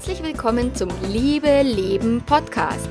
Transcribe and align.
Herzlich 0.00 0.22
willkommen 0.22 0.74
zum 0.74 0.88
Liebe 1.12 1.60
Leben 1.60 2.22
Podcast. 2.24 2.88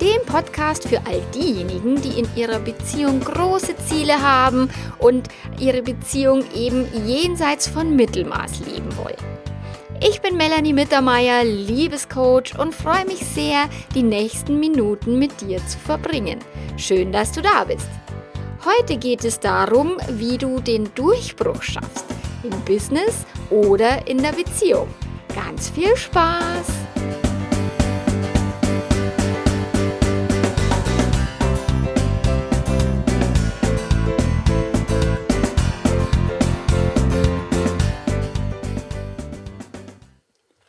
Dem 0.00 0.24
Podcast 0.24 0.86
für 0.86 0.98
all 0.98 1.20
diejenigen, 1.34 2.00
die 2.00 2.20
in 2.20 2.28
ihrer 2.36 2.60
Beziehung 2.60 3.18
große 3.18 3.74
Ziele 3.78 4.22
haben 4.22 4.70
und 5.00 5.26
ihre 5.58 5.82
Beziehung 5.82 6.44
eben 6.54 6.86
jenseits 7.04 7.66
von 7.66 7.96
Mittelmaß 7.96 8.60
leben 8.60 8.96
wollen. 8.96 9.16
Ich 10.00 10.20
bin 10.20 10.36
Melanie 10.36 10.72
Mittermeier, 10.72 11.42
Liebescoach 11.42 12.56
und 12.56 12.72
freue 12.72 13.06
mich 13.06 13.26
sehr, 13.26 13.68
die 13.96 14.04
nächsten 14.04 14.60
Minuten 14.60 15.18
mit 15.18 15.40
dir 15.40 15.58
zu 15.66 15.80
verbringen. 15.80 16.38
Schön, 16.76 17.10
dass 17.10 17.32
du 17.32 17.42
da 17.42 17.64
bist. 17.64 17.88
Heute 18.64 18.98
geht 18.98 19.24
es 19.24 19.40
darum, 19.40 19.96
wie 20.10 20.38
du 20.38 20.60
den 20.60 20.94
Durchbruch 20.94 21.60
schaffst, 21.60 22.04
im 22.44 22.56
Business 22.60 23.26
oder 23.50 24.06
in 24.06 24.18
der 24.18 24.30
Beziehung. 24.30 24.86
Ganz 25.34 25.70
viel 25.70 25.96
Spaß! 25.96 26.66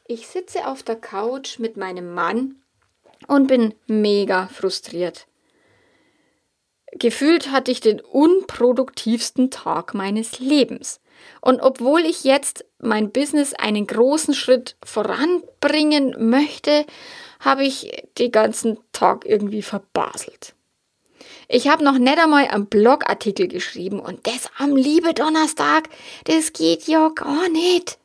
Ich 0.05 0.27
sitze 0.27 0.67
auf 0.67 0.83
der 0.83 0.95
Couch 0.95 1.57
mit 1.57 1.75
meinem 1.75 2.13
Mann 2.13 2.57
und 3.27 3.47
bin 3.47 3.73
mega 3.87 4.47
frustriert. 4.47 5.27
Gefühlt 6.91 7.51
hatte 7.51 7.71
ich 7.71 7.79
den 7.79 7.99
unproduktivsten 7.99 9.49
Tag 9.49 9.95
meines 9.95 10.39
Lebens. 10.39 11.01
Und 11.41 11.61
obwohl 11.61 12.01
ich 12.01 12.23
jetzt 12.23 12.65
mein 12.79 13.11
Business 13.11 13.53
einen 13.53 13.87
großen 13.87 14.33
Schritt 14.33 14.75
voranbringen 14.83 16.29
möchte, 16.29 16.85
habe 17.39 17.65
ich 17.65 18.03
den 18.17 18.31
ganzen 18.31 18.79
Tag 18.93 19.25
irgendwie 19.25 19.61
verbaselt. 19.61 20.53
Ich 21.47 21.67
habe 21.67 21.83
noch 21.83 21.97
nicht 21.97 22.17
einmal 22.17 22.47
einen 22.47 22.67
Blogartikel 22.67 23.47
geschrieben 23.47 23.99
und 23.99 24.25
das 24.25 24.49
am 24.57 24.75
Liebe 24.75 25.13
Donnerstag, 25.13 25.89
das 26.25 26.53
geht 26.53 26.87
ja 26.87 27.09
gar 27.09 27.49
nicht. 27.49 27.97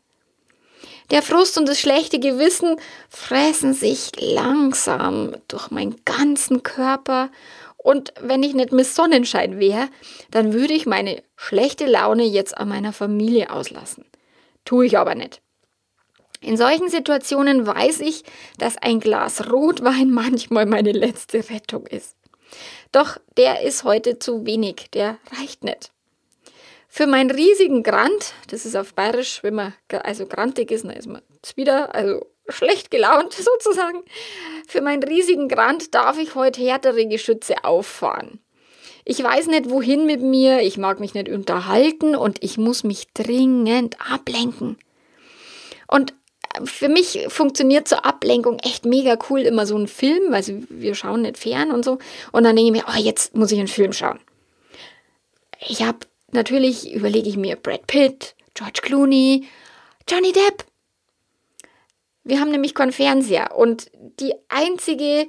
Der 1.10 1.22
Frust 1.22 1.56
und 1.56 1.66
das 1.66 1.80
schlechte 1.80 2.18
Gewissen 2.18 2.76
fressen 3.08 3.72
sich 3.72 4.10
langsam 4.18 5.34
durch 5.48 5.70
meinen 5.70 5.96
ganzen 6.04 6.62
Körper 6.62 7.30
und 7.78 8.12
wenn 8.20 8.42
ich 8.42 8.54
nicht 8.54 8.72
Miss 8.72 8.94
Sonnenschein 8.94 9.58
wäre, 9.58 9.88
dann 10.30 10.52
würde 10.52 10.74
ich 10.74 10.84
meine 10.84 11.22
schlechte 11.36 11.86
Laune 11.86 12.24
jetzt 12.24 12.58
an 12.58 12.68
meiner 12.68 12.92
Familie 12.92 13.50
auslassen. 13.50 14.04
Tue 14.64 14.86
ich 14.86 14.98
aber 14.98 15.14
nicht. 15.14 15.40
In 16.40 16.56
solchen 16.56 16.88
Situationen 16.88 17.66
weiß 17.66 18.00
ich, 18.00 18.24
dass 18.58 18.76
ein 18.76 19.00
Glas 19.00 19.50
Rotwein 19.50 20.10
manchmal 20.12 20.66
meine 20.66 20.92
letzte 20.92 21.48
Rettung 21.50 21.86
ist. 21.86 22.16
Doch 22.92 23.18
der 23.36 23.62
ist 23.62 23.84
heute 23.84 24.18
zu 24.18 24.44
wenig, 24.44 24.88
der 24.92 25.18
reicht 25.38 25.64
nicht. 25.64 25.92
Für 26.88 27.06
meinen 27.06 27.30
riesigen 27.30 27.82
Grant, 27.82 28.32
das 28.48 28.64
ist 28.64 28.74
auf 28.74 28.94
Bayerisch, 28.94 29.42
wenn 29.42 29.54
man 29.54 29.74
also 29.90 30.26
grantig 30.26 30.70
ist, 30.70 30.84
dann 30.84 30.96
ist 30.96 31.06
man 31.06 31.22
wieder, 31.54 31.94
also 31.94 32.26
schlecht 32.48 32.90
gelaunt 32.90 33.32
sozusagen. 33.34 34.02
Für 34.66 34.80
meinen 34.80 35.02
riesigen 35.02 35.48
Grant 35.48 35.94
darf 35.94 36.18
ich 36.18 36.34
heute 36.34 36.60
härtere 36.62 37.06
Geschütze 37.06 37.64
auffahren. 37.64 38.40
Ich 39.04 39.22
weiß 39.22 39.46
nicht, 39.46 39.70
wohin 39.70 40.04
mit 40.04 40.20
mir, 40.20 40.60
ich 40.60 40.76
mag 40.76 41.00
mich 41.00 41.14
nicht 41.14 41.30
unterhalten 41.30 42.14
und 42.14 42.42
ich 42.44 42.58
muss 42.58 42.84
mich 42.84 43.08
dringend 43.14 43.96
ablenken. 44.00 44.76
Und 45.86 46.12
für 46.64 46.88
mich 46.88 47.26
funktioniert 47.28 47.88
zur 47.88 48.04
Ablenkung 48.04 48.58
echt 48.58 48.84
mega 48.84 49.18
cool 49.30 49.40
immer 49.40 49.66
so 49.66 49.76
ein 49.78 49.88
Film, 49.88 50.34
also 50.34 50.52
wir 50.68 50.94
schauen 50.94 51.22
nicht 51.22 51.38
fern 51.38 51.70
und 51.70 51.84
so. 51.84 51.98
Und 52.32 52.44
dann 52.44 52.56
denke 52.56 52.70
ich 52.72 52.84
mir, 52.84 52.88
oh, 52.88 53.00
jetzt 53.00 53.34
muss 53.34 53.52
ich 53.52 53.58
einen 53.58 53.68
Film 53.68 53.92
schauen. 53.92 54.18
Ich 55.66 55.82
habe 55.82 55.98
natürlich, 56.32 56.92
überlege 56.92 57.28
ich 57.28 57.36
mir 57.36 57.56
Brad 57.56 57.86
Pitt, 57.86 58.34
George 58.54 58.80
Clooney, 58.82 59.48
Johnny 60.08 60.32
Depp. 60.32 60.64
Wir 62.28 62.40
haben 62.40 62.50
nämlich 62.50 62.74
keinen 62.74 62.92
Fernseher 62.92 63.56
und 63.56 63.90
die 64.20 64.34
einzige 64.50 65.26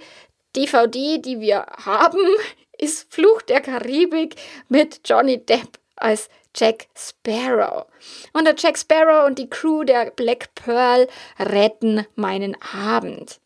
DVD, 0.57 1.17
die 1.19 1.39
wir 1.39 1.65
haben, 1.85 2.19
ist 2.77 3.13
Fluch 3.13 3.41
der 3.41 3.61
Karibik 3.61 4.35
mit 4.67 4.99
Johnny 5.05 5.37
Depp 5.37 5.79
als 5.95 6.27
Jack 6.53 6.87
Sparrow. 6.97 7.85
Und 8.33 8.43
der 8.43 8.55
Jack 8.57 8.77
Sparrow 8.77 9.25
und 9.25 9.39
die 9.39 9.49
Crew 9.49 9.85
der 9.85 10.11
Black 10.11 10.53
Pearl 10.55 11.07
retten 11.39 12.05
meinen 12.15 12.57
Abend. 12.61 13.39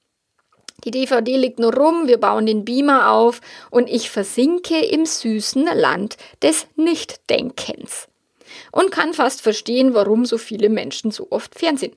Die 0.84 0.90
DVD 0.90 1.38
liegt 1.38 1.60
nur 1.60 1.76
rum, 1.76 2.08
wir 2.08 2.18
bauen 2.20 2.48
den 2.48 2.66
Beamer 2.66 3.12
auf 3.12 3.40
und 3.70 3.88
ich 3.88 4.10
versinke 4.10 4.84
im 4.84 5.06
süßen 5.06 5.66
Land 5.76 6.18
des 6.42 6.66
Nichtdenkens. 6.76 8.08
Und 8.72 8.90
kann 8.90 9.14
fast 9.14 9.44
verstehen, 9.44 9.94
warum 9.94 10.26
so 10.26 10.40
viele 10.40 10.70
Menschen 10.70 11.12
so 11.12 11.28
oft 11.30 11.54
Fernsehen. 11.54 11.96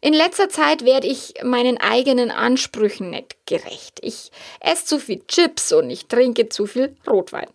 In 0.00 0.12
letzter 0.12 0.48
Zeit 0.48 0.84
werde 0.84 1.06
ich 1.06 1.34
meinen 1.42 1.78
eigenen 1.78 2.30
Ansprüchen 2.30 3.10
nicht 3.10 3.36
gerecht. 3.46 3.98
Ich 4.02 4.30
esse 4.60 4.84
zu 4.84 4.98
viel 4.98 5.22
Chips 5.26 5.72
und 5.72 5.90
ich 5.90 6.06
trinke 6.06 6.48
zu 6.48 6.66
viel 6.66 6.94
Rotwein. 7.06 7.48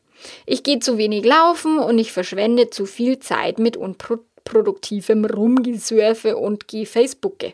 Ich 0.46 0.64
gehe 0.64 0.80
zu 0.80 0.98
wenig 0.98 1.26
laufen 1.26 1.80
und 1.80 1.98
ich 2.00 2.12
verschwende 2.12 2.70
zu 2.70 2.86
viel 2.86 3.20
Zeit 3.20 3.60
mit 3.60 3.78
unproduktivem 3.78 5.26
Rumgesurfe 5.26 6.38
und 6.38 6.68
gehe 6.68 6.86
Facebooke. 6.86 7.54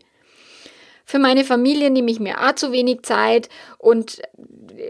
Für 1.09 1.19
meine 1.19 1.45
Familie 1.45 1.89
nehme 1.89 2.11
ich 2.11 2.19
mir 2.19 2.45
auch 2.45 2.55
zu 2.55 2.73
wenig 2.73 3.03
Zeit 3.03 3.47
und 3.77 4.21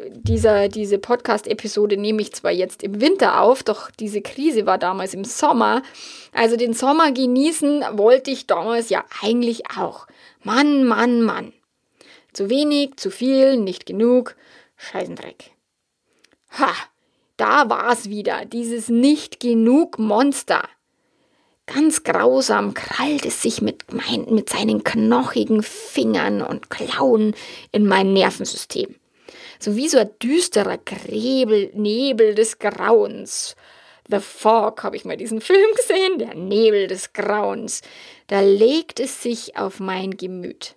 dieser, 0.10 0.68
diese 0.68 0.98
Podcast-Episode 0.98 1.96
nehme 1.96 2.24
ich 2.24 2.34
zwar 2.34 2.50
jetzt 2.50 2.82
im 2.82 3.00
Winter 3.00 3.40
auf, 3.40 3.62
doch 3.62 3.92
diese 3.92 4.24
Krise 4.24 4.66
war 4.66 4.80
damals 4.80 5.14
im 5.14 5.24
Sommer. 5.24 5.84
Also 6.34 6.58
den 6.58 6.74
Sommer 6.74 7.12
genießen 7.12 7.86
wollte 7.92 8.32
ich 8.32 8.48
damals 8.48 8.90
ja 8.90 9.06
eigentlich 9.22 9.70
auch. 9.78 10.08
Mann, 10.42 10.86
Mann, 10.86 11.22
Mann. 11.22 11.54
Zu 12.34 12.50
wenig, 12.50 12.98
zu 12.98 13.12
viel, 13.12 13.56
nicht 13.56 13.86
genug, 13.86 14.36
Scheißendreck. 14.76 15.52
Ha, 16.58 16.74
da 17.38 17.70
war's 17.70 18.10
wieder, 18.10 18.46
dieses 18.46 18.90
nicht 18.90 19.40
genug 19.40 20.00
Monster. 20.00 20.68
Ganz 21.68 22.04
grausam 22.04 22.74
krallt 22.74 23.26
es 23.26 23.42
sich 23.42 23.62
mit, 23.62 23.92
mein, 23.92 24.34
mit 24.34 24.50
seinen 24.50 24.86
knochigen 24.86 25.62
Fingern 25.62 26.42
und 26.42 26.70
Klauen 26.70 27.36
in 27.74 27.86
mein 27.86 28.14
Nervensystem. 28.14 28.96
So 29.60 29.76
wie 29.76 29.90
so 29.90 29.98
ein 29.98 30.10
düsterer 30.24 30.78
Grebel, 30.78 31.70
Nebel 31.74 32.36
des 32.36 32.60
Grauens. 32.60 33.58
The 34.10 34.20
Fog 34.20 34.84
habe 34.84 34.96
ich 34.96 35.04
mal 35.04 35.18
diesen 35.18 35.42
Film 35.42 35.70
gesehen, 35.76 36.20
der 36.20 36.36
Nebel 36.36 36.88
des 36.88 37.12
Grauens. 37.12 37.82
Da 38.28 38.40
legt 38.40 39.02
es 39.02 39.22
sich 39.22 39.58
auf 39.58 39.82
mein 39.82 40.12
Gemüt. 40.12 40.76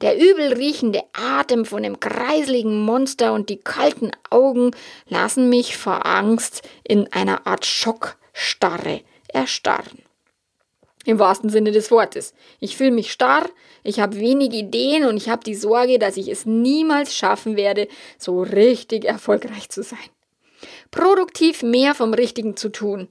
Der 0.00 0.16
übel 0.16 0.54
riechende 0.54 1.02
Atem 1.12 1.66
von 1.66 1.82
dem 1.82 2.00
kreisligen 2.00 2.80
Monster 2.80 3.34
und 3.34 3.50
die 3.50 3.58
kalten 3.58 4.12
Augen 4.30 4.70
lassen 5.08 5.50
mich 5.50 5.76
vor 5.76 6.06
Angst 6.06 6.66
in 6.82 7.12
einer 7.12 7.46
Art 7.46 7.66
Schockstarre 7.66 9.02
erstarren. 9.28 10.02
Im 11.04 11.18
wahrsten 11.18 11.48
Sinne 11.48 11.72
des 11.72 11.90
Wortes. 11.90 12.34
Ich 12.60 12.76
fühle 12.76 12.90
mich 12.90 13.12
starr, 13.12 13.48
ich 13.82 14.00
habe 14.00 14.18
wenig 14.18 14.52
Ideen 14.52 15.06
und 15.06 15.16
ich 15.16 15.28
habe 15.28 15.42
die 15.42 15.54
Sorge, 15.54 15.98
dass 15.98 16.16
ich 16.16 16.28
es 16.28 16.44
niemals 16.44 17.14
schaffen 17.14 17.56
werde, 17.56 17.88
so 18.18 18.42
richtig 18.42 19.04
erfolgreich 19.04 19.70
zu 19.70 19.82
sein. 19.82 19.98
Produktiv 20.90 21.62
mehr 21.62 21.94
vom 21.94 22.12
Richtigen 22.12 22.56
zu 22.56 22.68
tun. 22.68 23.08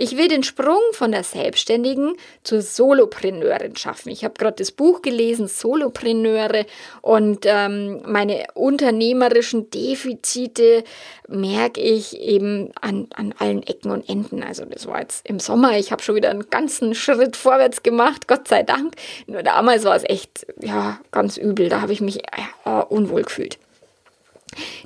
Ich 0.00 0.16
will 0.16 0.28
den 0.28 0.44
Sprung 0.44 0.78
von 0.92 1.10
der 1.10 1.24
Selbstständigen 1.24 2.14
zur 2.44 2.62
Solopreneurin 2.62 3.74
schaffen. 3.74 4.10
Ich 4.10 4.22
habe 4.22 4.34
gerade 4.38 4.54
das 4.54 4.70
Buch 4.70 5.02
gelesen, 5.02 5.48
Solopreneure, 5.48 6.66
und 7.02 7.40
ähm, 7.46 8.02
meine 8.06 8.46
unternehmerischen 8.54 9.70
Defizite 9.70 10.84
merke 11.26 11.80
ich 11.80 12.16
eben 12.16 12.70
an, 12.80 13.08
an 13.12 13.34
allen 13.38 13.64
Ecken 13.64 13.90
und 13.90 14.08
Enden. 14.08 14.44
Also 14.44 14.64
das 14.66 14.86
war 14.86 15.00
jetzt 15.00 15.28
im 15.28 15.40
Sommer, 15.40 15.76
ich 15.76 15.90
habe 15.90 16.00
schon 16.00 16.14
wieder 16.14 16.30
einen 16.30 16.48
ganzen 16.48 16.94
Schritt 16.94 17.34
vorwärts 17.34 17.82
gemacht, 17.82 18.28
Gott 18.28 18.46
sei 18.46 18.62
Dank. 18.62 18.94
Nur 19.26 19.42
damals 19.42 19.82
war 19.82 19.96
es 19.96 20.04
echt, 20.04 20.46
ja, 20.60 21.00
ganz 21.10 21.36
übel. 21.36 21.68
Da 21.68 21.80
habe 21.80 21.92
ich 21.92 22.00
mich 22.00 22.18
äh, 22.18 22.70
unwohl 22.88 23.22
gefühlt. 23.22 23.58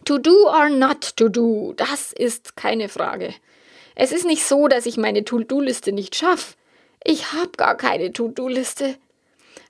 To 0.06 0.17
do 0.17 0.49
or 0.49 0.70
not 0.70 1.17
to 1.17 1.29
do, 1.29 1.75
das 1.76 2.14
ist 2.14 2.56
keine 2.56 2.88
Frage. 2.88 3.35
Es 3.94 4.12
ist 4.12 4.24
nicht 4.24 4.44
so, 4.44 4.68
dass 4.68 4.86
ich 4.86 4.96
meine 4.96 5.24
To-Do-Liste 5.24 5.92
nicht 5.92 6.14
schaffe. 6.14 6.54
Ich 7.04 7.32
habe 7.32 7.50
gar 7.56 7.76
keine 7.76 8.12
To-Do-Liste, 8.12 8.96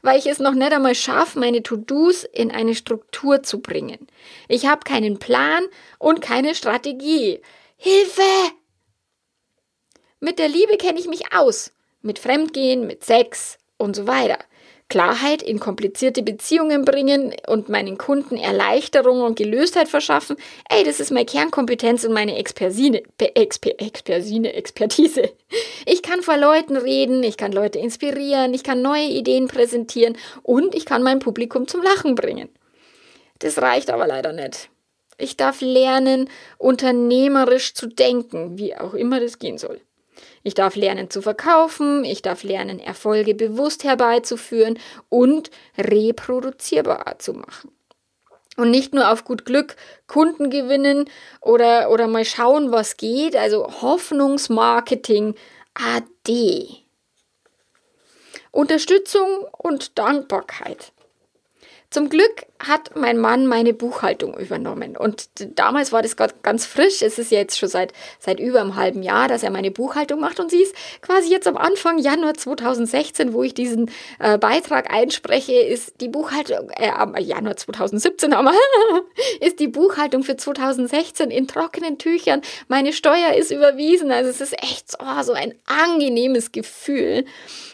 weil 0.02 0.18
ich 0.18 0.26
es 0.26 0.38
noch 0.38 0.52
nicht 0.52 0.72
einmal 0.72 0.94
schaffe, 0.94 1.38
meine 1.38 1.62
To-Dos 1.62 2.24
in 2.24 2.50
eine 2.50 2.74
Struktur 2.74 3.42
zu 3.42 3.60
bringen. 3.60 4.06
Ich 4.48 4.66
habe 4.66 4.80
keinen 4.84 5.18
Plan 5.18 5.64
und 5.98 6.20
keine 6.20 6.54
Strategie. 6.54 7.40
Hilfe! 7.76 8.22
Mit 10.20 10.38
der 10.38 10.48
Liebe 10.48 10.76
kenne 10.76 11.00
ich 11.00 11.08
mich 11.08 11.32
aus. 11.32 11.72
Mit 12.00 12.18
Fremdgehen, 12.18 12.86
mit 12.86 13.04
Sex 13.04 13.58
und 13.76 13.96
so 13.96 14.06
weiter. 14.06 14.38
Klarheit 14.92 15.42
in 15.42 15.58
komplizierte 15.58 16.22
Beziehungen 16.22 16.84
bringen 16.84 17.34
und 17.46 17.70
meinen 17.70 17.96
Kunden 17.96 18.36
Erleichterung 18.36 19.22
und 19.22 19.38
Gelöstheit 19.38 19.88
verschaffen. 19.88 20.36
Ey, 20.68 20.84
das 20.84 21.00
ist 21.00 21.10
meine 21.10 21.24
Kernkompetenz 21.24 22.04
und 22.04 22.12
meine 22.12 22.36
Expersine, 22.36 23.02
Exper, 23.16 23.80
Expersine, 23.80 24.52
Expertise. 24.52 25.32
Ich 25.86 26.02
kann 26.02 26.20
vor 26.20 26.36
Leuten 26.36 26.76
reden, 26.76 27.22
ich 27.22 27.38
kann 27.38 27.52
Leute 27.52 27.78
inspirieren, 27.78 28.52
ich 28.52 28.64
kann 28.64 28.82
neue 28.82 29.06
Ideen 29.06 29.48
präsentieren 29.48 30.18
und 30.42 30.74
ich 30.74 30.84
kann 30.84 31.02
mein 31.02 31.20
Publikum 31.20 31.66
zum 31.66 31.80
Lachen 31.82 32.14
bringen. 32.14 32.50
Das 33.38 33.62
reicht 33.62 33.88
aber 33.88 34.06
leider 34.06 34.34
nicht. 34.34 34.68
Ich 35.16 35.38
darf 35.38 35.62
lernen, 35.62 36.28
unternehmerisch 36.58 37.72
zu 37.72 37.86
denken, 37.86 38.58
wie 38.58 38.76
auch 38.76 38.92
immer 38.92 39.20
das 39.20 39.38
gehen 39.38 39.56
soll. 39.56 39.80
Ich 40.42 40.54
darf 40.54 40.74
lernen 40.76 41.10
zu 41.10 41.22
verkaufen, 41.22 42.04
ich 42.04 42.22
darf 42.22 42.42
lernen, 42.42 42.80
Erfolge 42.80 43.34
bewusst 43.34 43.84
herbeizuführen 43.84 44.78
und 45.08 45.50
reproduzierbar 45.78 47.18
zu 47.18 47.34
machen. 47.34 47.70
Und 48.56 48.70
nicht 48.70 48.92
nur 48.92 49.10
auf 49.10 49.24
gut 49.24 49.44
Glück 49.44 49.76
Kunden 50.06 50.50
gewinnen 50.50 51.08
oder, 51.40 51.90
oder 51.90 52.06
mal 52.06 52.24
schauen, 52.24 52.70
was 52.70 52.96
geht, 52.96 53.34
also 53.34 53.82
Hoffnungsmarketing 53.82 55.34
AD. 55.74 56.82
Unterstützung 58.50 59.46
und 59.56 59.98
Dankbarkeit. 59.98 60.92
Zum 61.88 62.10
Glück 62.10 62.46
hat 62.66 62.96
mein 62.96 63.18
Mann 63.18 63.46
meine 63.46 63.74
Buchhaltung 63.74 64.36
übernommen. 64.38 64.96
Und 64.96 65.28
damals 65.58 65.92
war 65.92 66.02
das 66.02 66.16
ganz 66.16 66.64
frisch. 66.64 67.02
Es 67.02 67.18
ist 67.18 67.30
jetzt 67.30 67.58
schon 67.58 67.68
seit, 67.68 67.92
seit 68.18 68.38
über 68.38 68.60
einem 68.60 68.76
halben 68.76 69.02
Jahr, 69.02 69.28
dass 69.28 69.42
er 69.42 69.50
meine 69.50 69.70
Buchhaltung 69.70 70.20
macht. 70.20 70.38
Und 70.38 70.50
sie 70.50 70.62
ist 70.62 70.74
quasi 71.00 71.30
jetzt 71.30 71.46
am 71.46 71.56
Anfang 71.56 71.98
Januar 71.98 72.34
2016, 72.34 73.32
wo 73.32 73.42
ich 73.42 73.54
diesen 73.54 73.90
äh, 74.18 74.38
Beitrag 74.38 74.92
einspreche, 74.92 75.52
ist 75.52 76.00
die 76.00 76.08
Buchhaltung, 76.08 76.70
äh, 76.76 76.90
am 76.90 77.16
Januar 77.16 77.56
2017 77.56 78.32
aber, 78.32 78.52
ist 79.40 79.58
die 79.58 79.68
Buchhaltung 79.68 80.22
für 80.22 80.36
2016 80.36 81.30
in 81.30 81.48
trockenen 81.48 81.98
Tüchern. 81.98 82.42
Meine 82.68 82.92
Steuer 82.92 83.34
ist 83.34 83.50
überwiesen. 83.50 84.10
Also 84.12 84.30
es 84.30 84.40
ist 84.40 84.54
echt 84.62 84.94
oh, 85.00 85.22
so 85.22 85.32
ein 85.32 85.54
angenehmes 85.66 86.52
Gefühl. 86.52 87.24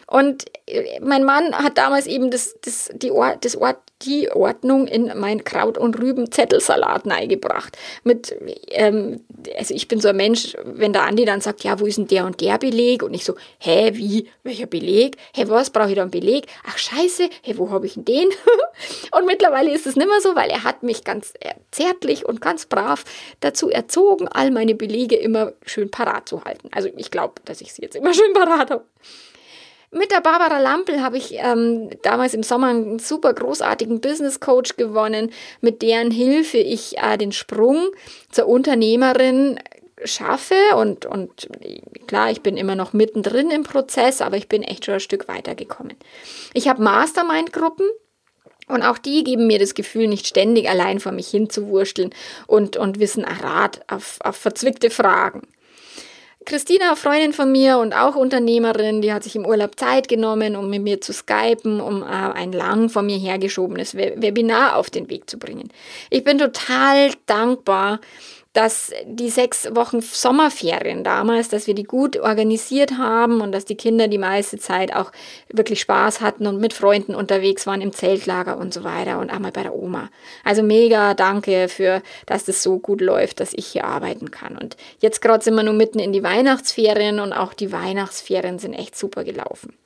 Und 0.07 0.45
äh, 0.65 0.99
mein 1.01 1.23
Mann 1.23 1.53
hat 1.55 1.77
damals 1.77 2.07
eben 2.07 2.31
das, 2.31 2.55
das, 2.63 2.89
die 2.95 3.11
Ort, 3.11 3.45
das 3.45 3.55
Ort, 3.55 3.77
die 4.01 4.31
Ordnung 4.31 4.78
in 4.87 5.11
mein 5.15 5.43
Kraut- 5.43 5.77
und 5.77 5.99
Rüben-Zettelsalat 5.99 7.05
neigebracht. 7.05 7.77
Mit, 8.03 8.35
ähm, 8.69 9.21
also 9.57 9.73
ich 9.73 9.87
bin 9.87 10.01
so 10.01 10.09
ein 10.09 10.17
Mensch, 10.17 10.55
wenn 10.63 10.93
der 10.93 11.03
Andi 11.03 11.25
dann 11.25 11.41
sagt, 11.41 11.63
ja, 11.63 11.79
wo 11.79 11.85
ist 11.85 11.97
denn 11.97 12.07
der 12.07 12.25
und 12.25 12.41
der 12.41 12.57
Beleg? 12.57 13.03
Und 13.03 13.13
ich 13.13 13.25
so, 13.25 13.35
hä, 13.59 13.91
wie, 13.93 14.27
welcher 14.43 14.65
Beleg? 14.65 15.17
Hä, 15.33 15.45
was, 15.47 15.69
brauche 15.69 15.89
ich 15.89 15.95
da 15.95 16.01
einen 16.01 16.11
Beleg? 16.11 16.47
Ach 16.67 16.77
scheiße, 16.77 17.29
hä, 17.41 17.53
wo 17.57 17.69
habe 17.71 17.85
ich 17.85 17.95
denn 17.95 18.05
den? 18.05 18.29
und 19.17 19.25
mittlerweile 19.25 19.73
ist 19.73 19.87
es 19.87 19.95
mehr 19.95 20.07
so, 20.21 20.35
weil 20.35 20.49
er 20.49 20.63
hat 20.63 20.83
mich 20.83 21.03
ganz 21.03 21.33
äh, 21.39 21.53
zärtlich 21.71 22.25
und 22.25 22.41
ganz 22.41 22.65
brav 22.65 23.03
dazu 23.39 23.69
erzogen, 23.69 24.27
all 24.27 24.51
meine 24.51 24.75
Belege 24.75 25.15
immer 25.15 25.53
schön 25.65 25.91
parat 25.91 26.27
zu 26.27 26.43
halten. 26.43 26.69
Also 26.71 26.89
ich 26.95 27.11
glaube, 27.11 27.35
dass 27.45 27.61
ich 27.61 27.73
sie 27.73 27.81
jetzt 27.81 27.95
immer 27.95 28.13
schön 28.13 28.33
parat 28.33 28.69
habe. 28.69 28.85
Mit 29.91 30.11
der 30.11 30.21
Barbara 30.21 30.59
Lampel 30.59 31.01
habe 31.01 31.17
ich 31.17 31.33
ähm, 31.33 31.89
damals 32.03 32.35
im 32.35 32.43
Sommer 32.43 32.67
einen 32.67 32.99
super 32.99 33.33
großartigen 33.33 34.01
Business 34.01 34.39
Coach 34.39 34.77
gewonnen, 34.77 35.31
mit 35.61 35.81
deren 35.81 36.11
Hilfe 36.11 36.57
ich 36.57 36.97
äh, 36.99 37.17
den 37.17 37.31
Sprung 37.31 37.89
zur 38.31 38.47
Unternehmerin 38.47 39.59
schaffe 40.05 40.55
und, 40.77 41.05
und 41.05 41.49
klar, 42.07 42.31
ich 42.31 42.41
bin 42.41 42.55
immer 42.55 42.75
noch 42.75 42.93
mittendrin 42.93 43.49
im 43.49 43.63
Prozess, 43.63 44.21
aber 44.21 44.37
ich 44.37 44.47
bin 44.47 44.63
echt 44.63 44.85
schon 44.85 44.93
ein 44.95 44.99
Stück 44.99 45.27
weitergekommen. 45.27 45.95
Ich 46.53 46.67
habe 46.67 46.81
Mastermind-Gruppen, 46.83 47.89
und 48.67 48.83
auch 48.83 48.99
die 48.99 49.23
geben 49.23 49.47
mir 49.47 49.57
das 49.57 49.73
Gefühl, 49.73 50.07
nicht 50.07 50.27
ständig 50.27 50.69
allein 50.69 50.99
vor 50.99 51.11
mich 51.11 51.27
hinzuwursteln 51.29 52.11
und, 52.45 52.77
und 52.77 52.99
wissen 52.99 53.25
Rat 53.25 53.81
auf, 53.87 54.19
auf 54.23 54.35
verzwickte 54.35 54.91
Fragen. 54.91 55.47
Christina, 56.45 56.95
Freundin 56.95 57.33
von 57.33 57.51
mir 57.51 57.77
und 57.79 57.93
auch 57.93 58.15
Unternehmerin, 58.15 59.01
die 59.01 59.11
hat 59.11 59.23
sich 59.23 59.35
im 59.35 59.45
Urlaub 59.45 59.77
Zeit 59.77 60.07
genommen, 60.07 60.55
um 60.55 60.69
mit 60.69 60.81
mir 60.81 61.01
zu 61.01 61.11
skypen, 61.11 61.81
um 61.81 62.01
äh, 62.01 62.05
ein 62.05 62.53
lang 62.53 62.89
von 62.89 63.05
mir 63.05 63.17
hergeschobenes 63.17 63.95
Webinar 63.95 64.77
auf 64.77 64.89
den 64.89 65.09
Weg 65.09 65.29
zu 65.29 65.37
bringen. 65.37 65.69
Ich 66.09 66.23
bin 66.23 66.37
total 66.37 67.11
dankbar, 67.25 67.99
dass 68.53 68.91
die 69.05 69.29
sechs 69.29 69.73
Wochen 69.75 70.01
Sommerferien 70.01 71.03
damals, 71.03 71.49
dass 71.49 71.67
wir 71.67 71.75
die 71.75 71.83
gut 71.83 72.17
organisiert 72.17 72.97
haben 72.97 73.41
und 73.41 73.51
dass 73.51 73.65
die 73.65 73.77
Kinder 73.77 74.07
die 74.07 74.17
meiste 74.17 74.57
Zeit 74.57 74.95
auch 74.95 75.11
wirklich 75.49 75.81
Spaß 75.81 76.21
hatten 76.21 76.47
und 76.47 76.59
mit 76.59 76.73
Freunden 76.73 77.13
unterwegs 77.13 77.67
waren 77.67 77.81
im 77.81 77.93
Zeltlager 77.93 78.57
und 78.57 78.73
so 78.73 78.83
weiter 78.83 79.19
und 79.19 79.31
auch 79.31 79.39
mal 79.39 79.51
bei 79.51 79.63
der 79.63 79.75
Oma. 79.75 80.09
Also 80.43 80.63
mega 80.63 81.13
danke 81.13 81.67
für, 81.69 82.01
dass 82.25 82.45
das 82.45 82.63
so 82.63 82.79
gut 82.79 83.01
läuft, 83.01 83.39
dass 83.39 83.53
ich 83.53 83.67
hier 83.67 83.85
arbeiten 83.85 84.31
kann. 84.31 84.57
Und 84.57 84.77
jetzt 84.99 85.21
gerade 85.21 85.43
sind 85.43 85.55
wir 85.55 85.63
nur 85.63 85.73
mitten 85.73 85.99
in 85.99 86.11
die 86.11 86.23
Weihnachtsferien 86.23 87.19
und 87.19 87.33
auch 87.33 87.53
die 87.53 87.71
Weihnachtsferien 87.71 88.57
sind 88.57 88.73
echt 88.73 88.97
super 88.97 89.23
gelaufen. 89.23 89.78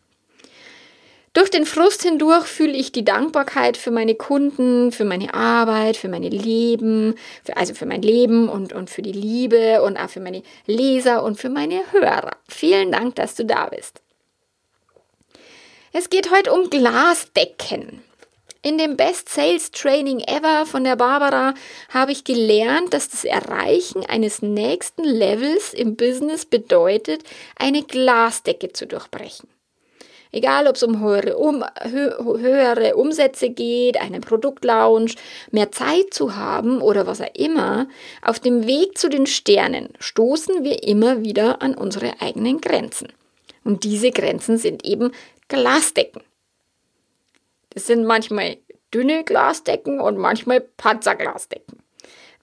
Durch 1.34 1.50
den 1.50 1.66
Frust 1.66 2.04
hindurch 2.04 2.46
fühle 2.46 2.74
ich 2.74 2.92
die 2.92 3.04
Dankbarkeit 3.04 3.76
für 3.76 3.90
meine 3.90 4.14
Kunden, 4.14 4.92
für 4.92 5.04
meine 5.04 5.34
Arbeit, 5.34 5.98
für 5.98 6.08
meine 6.08 6.30
Leben, 6.30 7.16
für, 7.44 7.58
also 7.58 7.74
für 7.74 7.88
mein 7.88 8.04
Leben 8.04 8.50
und, 8.50 8.72
und 8.72 8.92
für 8.92 9.02
die 9.02 9.12
Liebe 9.12 9.82
und 9.82 9.98
auch 9.98 10.12
für 10.12 10.20
meine 10.20 10.44
Leser 10.68 11.24
und 11.24 11.40
für 11.40 11.50
meine 11.50 11.82
Hörer. 11.92 12.38
Vielen 12.48 12.92
Dank, 12.92 13.16
dass 13.16 13.34
du 13.34 13.46
da 13.46 13.66
bist. 13.66 14.02
Es 15.92 16.12
geht 16.12 16.30
heute 16.30 16.54
um 16.54 16.70
Glasdecken. 16.70 18.04
In 18.62 18.78
dem 18.78 18.96
Best 18.96 19.28
Sales 19.30 19.72
Training 19.72 20.20
Ever 20.20 20.68
von 20.68 20.84
der 20.84 20.96
Barbara 20.96 21.56
habe 21.90 22.12
ich 22.12 22.24
gelernt, 22.24 22.94
dass 22.94 23.10
das 23.10 23.26
Erreichen 23.26 24.06
eines 24.06 24.44
nächsten 24.44 25.04
Levels 25.04 25.74
im 25.74 25.96
Business 25.96 26.46
bedeutet, 26.46 27.24
eine 27.58 27.84
Glasdecke 27.84 28.72
zu 28.72 28.86
durchbrechen. 28.86 29.53
Egal, 30.34 30.68
ob 30.68 30.76
es 30.76 30.82
um 30.82 31.00
höhere, 31.00 31.38
um, 31.38 31.64
hö 31.84 32.40
höhere 32.40 32.96
Umsätze 32.96 33.52
geht, 33.52 34.02
einen 34.02 34.20
Produktlaunch, 34.20 35.16
mehr 35.52 35.72
Zeit 35.72 36.12
zu 36.12 36.36
haben 36.36 36.82
oder 36.82 37.06
was 37.06 37.22
auch 37.22 37.36
immer, 37.36 37.88
auf 38.24 38.40
dem 38.40 38.66
Weg 38.66 38.98
zu 38.98 39.10
den 39.10 39.28
Sternen 39.28 39.90
stoßen 40.00 40.63
wir 40.63 40.82
immer 40.84 41.22
wieder 41.22 41.62
an 41.62 41.75
unsere 41.75 42.20
eigenen 42.20 42.62
Grenzen. 42.62 43.13
Und 43.63 43.84
diese 43.84 44.10
Grenzen 44.10 44.58
sind 44.58 44.84
eben 44.84 45.12
Glasdecken. 45.50 46.24
Das 47.70 47.86
sind 47.86 48.04
manchmal 48.04 48.58
dünne 48.92 49.24
Glasdecken 49.24 50.00
und 50.00 50.18
manchmal 50.18 50.62
Panzerglasdecken. 50.62 51.83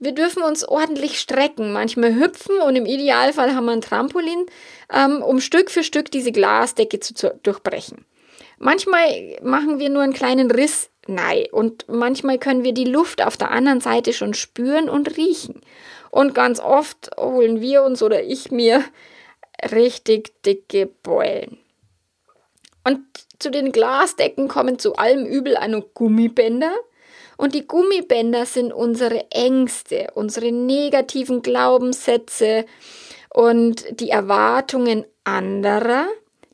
Wir 0.00 0.12
dürfen 0.12 0.42
uns 0.42 0.66
ordentlich 0.66 1.20
strecken, 1.20 1.72
manchmal 1.72 2.14
hüpfen 2.14 2.58
und 2.58 2.74
im 2.74 2.86
Idealfall 2.86 3.54
haben 3.54 3.66
wir 3.66 3.72
ein 3.72 3.82
Trampolin, 3.82 4.46
ähm, 4.92 5.22
um 5.22 5.40
Stück 5.40 5.70
für 5.70 5.84
Stück 5.84 6.10
diese 6.10 6.32
Glasdecke 6.32 7.00
zu, 7.00 7.14
zu 7.14 7.38
durchbrechen. 7.42 8.04
Manchmal 8.58 9.36
machen 9.42 9.78
wir 9.78 9.90
nur 9.90 10.02
einen 10.02 10.12
kleinen 10.12 10.50
Riss 10.50 10.90
Nein, 11.06 11.46
und 11.50 11.88
manchmal 11.88 12.38
können 12.38 12.62
wir 12.62 12.72
die 12.72 12.84
Luft 12.84 13.20
auf 13.20 13.36
der 13.36 13.50
anderen 13.50 13.80
Seite 13.80 14.12
schon 14.12 14.32
spüren 14.32 14.88
und 14.88 15.16
riechen. 15.16 15.60
Und 16.10 16.34
ganz 16.34 16.60
oft 16.60 17.10
holen 17.18 17.60
wir 17.60 17.82
uns 17.82 18.02
oder 18.02 18.22
ich 18.22 18.50
mir 18.50 18.84
richtig 19.72 20.42
dicke 20.42 20.86
Beulen. 20.86 21.58
Und 22.84 23.00
zu 23.38 23.50
den 23.50 23.72
Glasdecken 23.72 24.48
kommen 24.48 24.78
zu 24.78 24.94
allem 24.96 25.26
Übel 25.26 25.56
auch 25.56 25.82
Gummibänder, 25.94 26.72
und 27.40 27.54
die 27.54 27.66
Gummibänder 27.66 28.44
sind 28.44 28.70
unsere 28.70 29.30
Ängste, 29.30 30.08
unsere 30.14 30.52
negativen 30.52 31.40
Glaubenssätze 31.40 32.66
und 33.30 33.98
die 33.98 34.10
Erwartungen 34.10 35.06
anderer, 35.24 36.06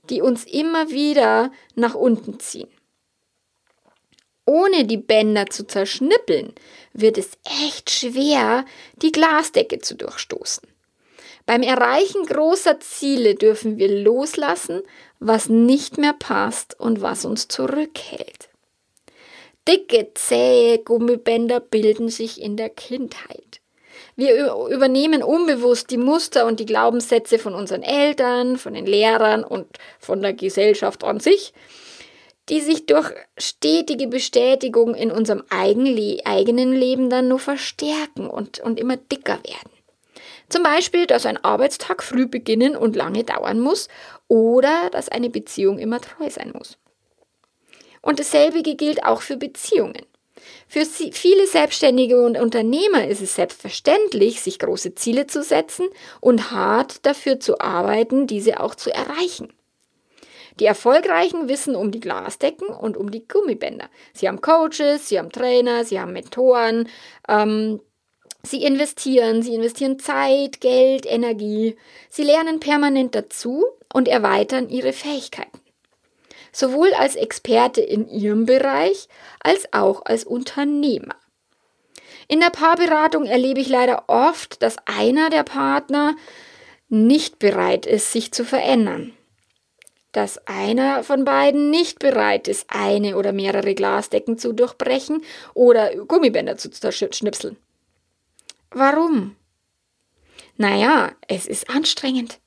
die 0.09 0.23
uns 0.23 0.45
immer 0.45 0.89
wieder 0.91 1.51
nach 1.75 1.97
unten 1.97 2.39
ziehen. 2.39 2.69
Ohne 4.45 4.85
die 4.85 4.97
Bänder 4.97 5.47
zu 5.47 5.67
zerschnippeln, 5.67 6.55
wird 6.93 7.19
es 7.19 7.31
echt 7.67 7.91
schwer, 7.91 8.65
die 9.03 9.11
Glasdecke 9.11 9.81
zu 9.81 9.97
durchstoßen. 9.97 10.69
Beim 11.47 11.63
Erreichen 11.63 12.25
großer 12.27 12.79
Ziele 12.79 13.35
dürfen 13.35 13.77
wir 13.77 13.89
loslassen, 13.89 14.83
was 15.19 15.49
nicht 15.49 15.99
mehr 15.99 16.15
passt 16.17 16.79
und 16.79 17.03
was 17.03 17.25
uns 17.25 17.49
zurückhält. 17.49 18.46
Dicke, 19.69 20.13
zähe 20.15 20.79
Gummibänder 20.79 21.61
bilden 21.61 22.09
sich 22.09 22.41
in 22.41 22.57
der 22.57 22.71
Kindheit. 22.71 23.61
Wir 24.15 24.55
übernehmen 24.71 25.23
unbewusst 25.23 25.91
die 25.91 25.99
Muster 25.99 26.47
und 26.47 26.61
die 26.61 26.67
Glaubenssätze 26.67 27.39
von 27.39 27.55
unseren 27.55 27.83
Eltern, 27.83 28.57
von 28.57 28.75
den 28.75 28.87
Lehrern 28.87 29.45
und 29.45 29.67
von 29.99 30.23
der 30.23 30.33
Gesellschaft 30.33 31.05
an 31.05 31.21
sich, 31.21 31.53
die 32.49 32.61
sich 32.61 32.87
durch 32.87 33.11
stetige 33.37 34.07
Bestätigung 34.07 34.95
in 34.95 35.11
unserem 35.11 35.43
eigenen 35.51 36.73
Leben 36.73 37.11
dann 37.11 37.29
nur 37.29 37.41
verstärken 37.41 38.29
und, 38.31 38.61
und 38.61 38.79
immer 38.79 38.97
dicker 38.97 39.39
werden. 39.45 39.71
Zum 40.49 40.63
Beispiel, 40.63 41.07
dass 41.07 41.27
ein 41.27 41.43
Arbeitstag 41.43 42.03
früh 42.03 42.27
beginnen 42.27 42.77
und 42.77 42.95
lange 42.95 43.25
dauern 43.25 43.59
muss 43.59 43.89
oder 44.29 44.91
dass 44.91 45.09
eine 45.09 45.29
Beziehung 45.29 45.79
immer 45.79 46.01
treu 46.01 46.31
sein 46.31 46.53
muss. 46.57 46.79
Und 48.07 48.21
dasselbe 48.21 48.63
gilt 48.63 49.05
auch 49.05 49.21
für 49.21 49.37
Beziehungen. 49.37 50.07
Für 50.69 50.85
viele 50.85 51.49
Selbstständige 51.49 52.25
und 52.25 52.39
Unternehmer 52.39 53.09
ist 53.09 53.21
es 53.21 53.35
selbstverständlich, 53.35 54.41
sich 54.41 54.61
große 54.61 54.95
Ziele 54.95 55.27
zu 55.27 55.43
setzen 55.43 55.89
und 56.21 56.53
hart 56.53 57.05
dafür 57.05 57.41
zu 57.41 57.61
arbeiten, 57.61 58.29
diese 58.29 58.61
auch 58.61 58.77
zu 58.77 58.95
erreichen. 58.95 59.53
Die 60.61 60.67
Erfolgreichen 60.67 61.49
wissen 61.49 61.75
um 61.75 61.91
die 61.91 61.99
Glasdecken 61.99 62.69
und 62.69 62.97
um 62.97 63.11
die 63.11 63.27
Gummibänder. 63.27 63.89
Sie 64.15 64.29
haben 64.29 64.41
Coaches, 64.41 65.09
sie 65.09 65.19
haben 65.19 65.33
Trainer, 65.33 65.85
sie 65.85 65.99
haben 65.99 66.13
Mentoren, 66.13 66.89
ähm, 67.29 67.81
sie 68.45 68.63
investieren, 68.63 69.43
sie 69.43 69.57
investieren 69.57 69.99
Zeit, 69.99 70.61
Geld, 70.61 71.07
Energie. 71.07 71.75
Sie 72.09 72.23
lernen 72.23 72.61
permanent 72.61 73.17
dazu 73.17 73.65
und 73.93 74.07
erweitern 74.07 74.69
ihre 74.69 74.93
Fähigkeiten. 74.93 75.66
Sowohl 76.57 76.95
als 76.95 77.17
Experte 77.17 77.83
in 77.83 78.09
ihrem 78.09 78.47
Bereich 78.47 79.09
als 79.41 79.71
auch 79.75 80.07
als 80.07 80.25
Unternehmer. 80.25 81.17
In 82.29 82.41
der 82.41 82.49
Paarberatung 82.49 83.27
erlebe 83.27 83.61
ich 83.61 83.69
leider 83.69 84.05
oft, 84.07 84.63
dass 84.63 84.77
einer 84.87 85.29
der 85.29 85.43
Partner 85.43 86.17
nicht 86.89 87.39
bereit 87.39 87.85
ist, 87.85 88.11
sich 88.11 88.33
zu 88.33 88.43
verändern 88.43 89.13
dass 90.13 90.39
einer 90.47 91.05
von 91.05 91.27
beiden 91.27 91.69
nicht 91.69 91.99
bereit 91.99 92.49
ist, 92.49 92.65
eine 92.69 93.19
oder 93.19 93.33
mehrere 93.33 93.75
Glasdecken 93.75 94.39
zu 94.39 94.55
durchbrechen 94.55 95.23
oder 95.53 95.95
Gummibänder 95.95 96.57
zu 96.57 96.71
zerschnipseln. 96.71 97.59
Warum? 98.71 99.37
Naja, 100.57 101.13
es 101.29 101.47
ist 101.47 101.69
anstrengend. 101.69 102.41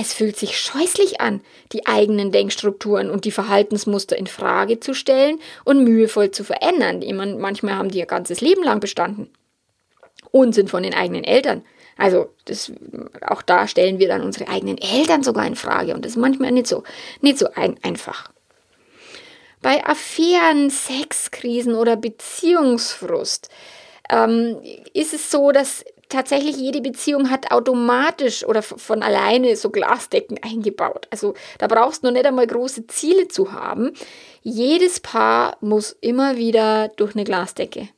Es 0.00 0.14
fühlt 0.14 0.36
sich 0.36 0.58
scheußlich 0.58 1.20
an, 1.20 1.42
die 1.72 1.86
eigenen 1.86 2.32
Denkstrukturen 2.32 3.10
und 3.10 3.24
die 3.24 3.32
Verhaltensmuster 3.32 4.16
in 4.16 4.26
Frage 4.26 4.80
zu 4.80 4.94
stellen 4.94 5.38
und 5.64 5.84
mühevoll 5.84 6.30
zu 6.30 6.44
verändern. 6.44 7.00
Die 7.00 7.12
man, 7.12 7.38
manchmal 7.38 7.74
haben 7.74 7.90
die 7.90 7.98
ihr 7.98 8.06
ganzes 8.06 8.40
Leben 8.40 8.62
lang 8.62 8.80
bestanden 8.80 9.30
und 10.30 10.54
sind 10.54 10.70
von 10.70 10.82
den 10.82 10.94
eigenen 10.94 11.24
Eltern 11.24 11.62
also 12.00 12.30
das, 12.46 12.72
auch 13.20 13.42
da 13.42 13.68
stellen 13.68 13.98
wir 13.98 14.08
dann 14.08 14.22
unsere 14.22 14.48
eigenen 14.48 14.78
Eltern 14.78 15.22
sogar 15.22 15.46
in 15.46 15.54
Frage 15.54 15.94
und 15.94 16.02
das 16.02 16.12
ist 16.12 16.18
manchmal 16.18 16.50
nicht 16.50 16.66
so, 16.66 16.82
nicht 17.20 17.36
so 17.36 17.48
ein, 17.54 17.76
einfach. 17.82 18.30
Bei 19.60 19.84
Affären, 19.84 20.70
Sexkrisen 20.70 21.74
oder 21.74 21.96
Beziehungsfrust 21.96 23.50
ähm, 24.08 24.56
ist 24.94 25.12
es 25.12 25.30
so, 25.30 25.52
dass 25.52 25.84
tatsächlich 26.10 26.56
jede 26.56 26.80
Beziehung 26.80 27.30
hat 27.30 27.50
automatisch 27.50 28.44
oder 28.44 28.62
von 28.62 29.02
alleine 29.02 29.56
so 29.56 29.70
Glasdecken 29.70 30.38
eingebaut. 30.42 31.08
Also 31.10 31.34
da 31.58 31.66
brauchst 31.66 32.02
du 32.02 32.08
noch 32.08 32.12
nicht 32.12 32.26
einmal 32.26 32.46
große 32.46 32.86
Ziele 32.88 33.28
zu 33.28 33.52
haben. 33.52 33.92
Jedes 34.42 35.00
Paar 35.00 35.56
muss 35.60 35.96
immer 36.00 36.36
wieder 36.36 36.88
durch 36.88 37.14
eine 37.14 37.24
Glasdecke. 37.24 37.88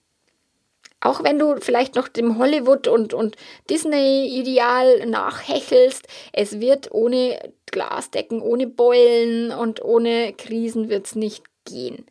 Auch 1.01 1.25
wenn 1.25 1.39
du 1.39 1.57
vielleicht 1.61 1.97
noch 1.97 2.07
dem 2.07 2.39
Hollywood- 2.39 2.87
und, 2.87 3.13
und 3.13 3.35
Disney-Ideal 3.69 5.05
nachhechelst, 5.07 6.07
es 6.33 6.61
wird 6.61 6.93
ohne 6.93 7.53
Glasdecken, 7.67 8.41
ohne 8.41 8.69
Beulen 8.69 9.51
und 9.51 9.85
ohne 9.85 10.33
Krisen 10.33 10.89
wird 10.89 11.07
es 11.07 11.17
nicht 11.17 11.43
gehen. 11.65 12.07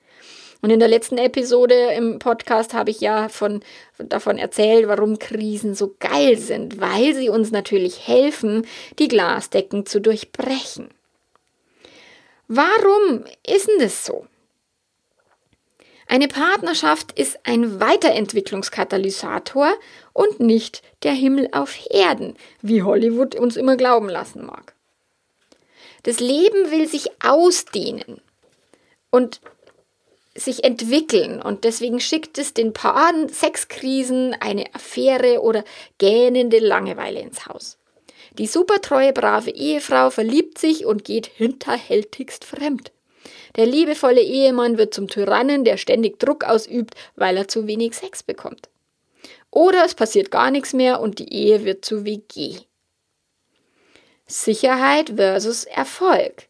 Und 0.61 0.69
in 0.69 0.79
der 0.79 0.87
letzten 0.87 1.17
Episode 1.17 1.93
im 1.93 2.19
Podcast 2.19 2.73
habe 2.73 2.91
ich 2.91 3.01
ja 3.01 3.29
von, 3.29 3.61
davon 3.97 4.37
erzählt, 4.37 4.87
warum 4.87 5.17
Krisen 5.17 5.73
so 5.73 5.95
geil 5.99 6.37
sind, 6.37 6.79
weil 6.79 7.15
sie 7.15 7.29
uns 7.29 7.51
natürlich 7.51 8.07
helfen, 8.07 8.67
die 8.99 9.07
Glasdecken 9.07 9.87
zu 9.87 9.99
durchbrechen. 9.99 10.89
Warum 12.47 13.25
ist 13.47 13.67
denn 13.67 13.79
das 13.79 14.05
so? 14.05 14.27
Eine 16.05 16.27
Partnerschaft 16.27 17.17
ist 17.17 17.39
ein 17.43 17.79
Weiterentwicklungskatalysator 17.79 19.73
und 20.11 20.41
nicht 20.41 20.83
der 21.03 21.13
Himmel 21.13 21.47
auf 21.53 21.79
Erden, 21.89 22.35
wie 22.61 22.83
Hollywood 22.83 23.33
uns 23.33 23.55
immer 23.55 23.77
glauben 23.77 24.09
lassen 24.09 24.45
mag. 24.45 24.75
Das 26.03 26.19
Leben 26.19 26.69
will 26.69 26.87
sich 26.87 27.09
ausdehnen 27.23 28.19
und 29.09 29.39
sich 30.35 30.63
entwickeln 30.63 31.41
und 31.41 31.65
deswegen 31.65 31.99
schickt 31.99 32.37
es 32.37 32.53
den 32.53 32.73
Paaren 32.73 33.27
Sexkrisen, 33.29 34.33
eine 34.39 34.73
Affäre 34.73 35.41
oder 35.41 35.63
gähnende 35.97 36.59
Langeweile 36.59 37.19
ins 37.19 37.47
Haus. 37.47 37.77
Die 38.37 38.47
supertreue, 38.47 39.11
brave 39.11 39.51
Ehefrau 39.51 40.09
verliebt 40.09 40.57
sich 40.57 40.85
und 40.85 41.03
geht 41.03 41.27
hinterhältigst 41.27 42.45
fremd. 42.45 42.91
Der 43.57 43.65
liebevolle 43.65 44.21
Ehemann 44.21 44.77
wird 44.77 44.93
zum 44.93 45.09
Tyrannen, 45.09 45.65
der 45.65 45.75
ständig 45.75 46.19
Druck 46.19 46.45
ausübt, 46.45 46.95
weil 47.15 47.35
er 47.35 47.49
zu 47.49 47.67
wenig 47.67 47.95
Sex 47.95 48.23
bekommt. 48.23 48.69
Oder 49.49 49.83
es 49.83 49.95
passiert 49.95 50.31
gar 50.31 50.49
nichts 50.49 50.71
mehr 50.71 51.01
und 51.01 51.19
die 51.19 51.33
Ehe 51.33 51.65
wird 51.65 51.83
zu 51.83 52.05
WG. 52.05 52.59
Sicherheit 54.25 55.11
versus 55.17 55.65
Erfolg. 55.65 56.47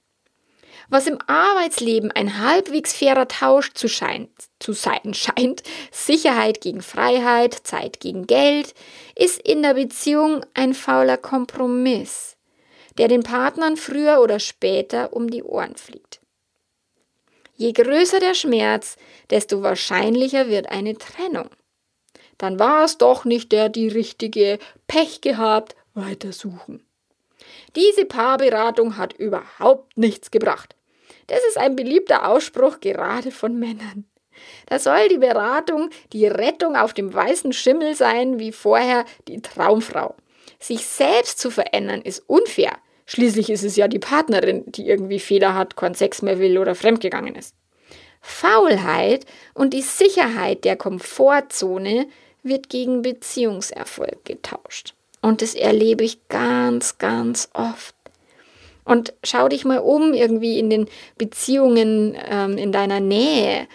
Was 0.91 1.07
im 1.07 1.19
Arbeitsleben 1.25 2.11
ein 2.11 2.39
halbwegs 2.39 2.91
fairer 2.91 3.29
Tausch 3.29 3.71
zu, 3.71 3.87
scheint, 3.87 4.29
zu 4.59 4.73
sein 4.73 5.13
scheint, 5.13 5.63
Sicherheit 5.89 6.59
gegen 6.59 6.81
Freiheit, 6.81 7.53
Zeit 7.53 8.01
gegen 8.01 8.27
Geld, 8.27 8.73
ist 9.15 9.39
in 9.39 9.61
der 9.61 9.75
Beziehung 9.75 10.45
ein 10.53 10.73
fauler 10.73 11.15
Kompromiss, 11.15 12.35
der 12.97 13.07
den 13.07 13.23
Partnern 13.23 13.77
früher 13.77 14.19
oder 14.19 14.41
später 14.41 15.13
um 15.13 15.31
die 15.31 15.43
Ohren 15.43 15.77
fliegt. 15.77 16.19
Je 17.55 17.71
größer 17.71 18.19
der 18.19 18.33
Schmerz, 18.33 18.97
desto 19.29 19.63
wahrscheinlicher 19.63 20.49
wird 20.49 20.69
eine 20.69 20.97
Trennung. 20.97 21.49
Dann 22.37 22.59
war 22.59 22.83
es 22.83 22.97
doch 22.97 23.23
nicht 23.23 23.53
der 23.53 23.69
die 23.69 23.87
richtige, 23.87 24.59
Pech 24.87 25.21
gehabt, 25.21 25.77
weitersuchen. 25.93 26.85
Diese 27.77 28.03
Paarberatung 28.03 28.97
hat 28.97 29.13
überhaupt 29.13 29.97
nichts 29.97 30.31
gebracht. 30.31 30.75
Das 31.27 31.39
ist 31.49 31.57
ein 31.57 31.75
beliebter 31.75 32.27
Ausspruch 32.27 32.79
gerade 32.79 33.31
von 33.31 33.57
Männern. 33.57 34.05
Da 34.67 34.79
soll 34.79 35.07
die 35.09 35.17
Beratung 35.17 35.89
die 36.13 36.27
Rettung 36.27 36.75
auf 36.75 36.93
dem 36.93 37.13
weißen 37.13 37.53
Schimmel 37.53 37.95
sein, 37.95 38.39
wie 38.39 38.51
vorher 38.51 39.05
die 39.27 39.41
Traumfrau. 39.41 40.15
Sich 40.59 40.85
selbst 40.85 41.39
zu 41.39 41.51
verändern 41.51 42.01
ist 42.01 42.23
unfair, 42.27 42.77
Schließlich 43.11 43.49
ist 43.49 43.63
es 43.63 43.75
ja 43.75 43.89
die 43.89 43.99
Partnerin, 43.99 44.63
die 44.67 44.87
irgendwie 44.87 45.19
Fehler 45.19 45.53
hat, 45.53 45.75
keinen 45.75 45.95
Sex 45.95 46.21
mehr 46.21 46.39
will 46.39 46.57
oder 46.57 46.75
fremdgegangen 46.75 47.35
ist. 47.35 47.53
Faulheit 48.21 49.25
und 49.53 49.73
die 49.73 49.81
Sicherheit 49.81 50.63
der 50.63 50.77
Komfortzone 50.77 52.07
wird 52.41 52.69
gegen 52.69 53.01
Beziehungserfolg 53.01 54.23
getauscht. 54.23 54.93
Und 55.21 55.41
das 55.41 55.55
erlebe 55.55 56.05
ich 56.05 56.25
ganz, 56.29 56.99
ganz 56.99 57.49
oft. 57.53 57.95
Und 58.91 59.13
schau 59.23 59.47
dich 59.47 59.63
mal 59.63 59.79
um 59.79 60.13
irgendwie 60.13 60.59
in 60.59 60.69
den 60.69 60.89
Beziehungen 61.17 62.17
ähm, 62.29 62.57
in 62.57 62.73
deiner 62.73 62.99
Nähe 62.99 63.67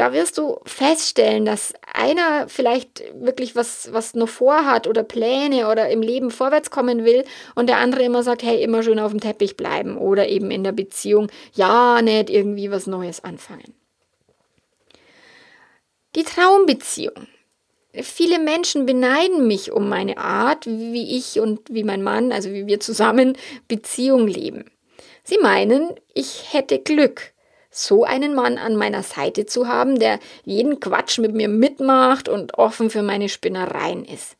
da 0.00 0.14
wirst 0.14 0.38
du 0.38 0.60
feststellen, 0.64 1.44
dass 1.44 1.74
einer 1.92 2.48
vielleicht 2.48 3.02
wirklich 3.14 3.54
was, 3.54 3.92
was 3.92 4.14
noch 4.14 4.30
vorhat 4.30 4.86
oder 4.86 5.02
Pläne 5.02 5.68
oder 5.68 5.90
im 5.90 6.00
Leben 6.00 6.30
vorwärts 6.30 6.70
kommen 6.70 7.04
will 7.04 7.22
und 7.54 7.68
der 7.68 7.76
andere 7.76 8.04
immer 8.04 8.22
sagt, 8.22 8.42
hey, 8.42 8.62
immer 8.62 8.82
schön 8.82 8.98
auf 8.98 9.10
dem 9.10 9.20
Teppich 9.20 9.58
bleiben 9.58 9.98
oder 9.98 10.26
eben 10.26 10.50
in 10.50 10.64
der 10.64 10.72
Beziehung, 10.72 11.30
ja, 11.52 12.00
nicht 12.00 12.30
irgendwie 12.30 12.70
was 12.70 12.86
Neues 12.86 13.22
anfangen. 13.22 13.74
Die 16.16 16.22
Traumbeziehung. 16.22 17.26
Viele 17.92 18.38
Menschen 18.38 18.86
beneiden 18.86 19.48
mich 19.48 19.72
um 19.72 19.88
meine 19.88 20.18
Art, 20.18 20.66
wie 20.66 21.16
ich 21.16 21.40
und 21.40 21.60
wie 21.70 21.82
mein 21.82 22.02
Mann, 22.02 22.30
also 22.30 22.50
wie 22.52 22.66
wir 22.66 22.78
zusammen 22.78 23.36
Beziehung 23.66 24.28
leben. 24.28 24.70
Sie 25.24 25.38
meinen, 25.38 25.90
ich 26.14 26.52
hätte 26.52 26.78
Glück 26.78 27.32
so 27.70 28.04
einen 28.04 28.34
Mann 28.34 28.58
an 28.58 28.76
meiner 28.76 29.02
Seite 29.02 29.46
zu 29.46 29.68
haben, 29.68 29.98
der 29.98 30.18
jeden 30.44 30.80
Quatsch 30.80 31.18
mit 31.18 31.34
mir 31.34 31.48
mitmacht 31.48 32.28
und 32.28 32.58
offen 32.58 32.90
für 32.90 33.02
meine 33.02 33.28
Spinnereien 33.28 34.04
ist. 34.04 34.36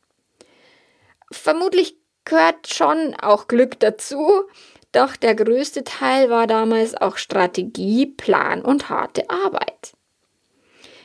Vermutlich 1.31 1.97
gehört 2.25 2.73
schon 2.73 3.15
auch 3.15 3.47
Glück 3.47 3.79
dazu, 3.81 4.45
doch 4.93 5.15
der 5.15 5.37
größte 5.37 5.85
Teil 5.85 6.31
war 6.31 6.49
damals 6.49 6.95
auch 6.95 7.17
Strategie, 7.17 8.07
Plan 8.07 8.63
und 8.63 8.89
harte 8.89 9.31
Arbeit. 9.31 9.93